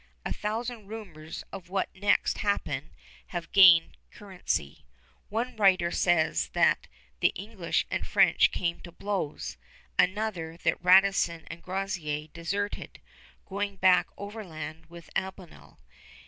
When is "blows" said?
8.91-9.57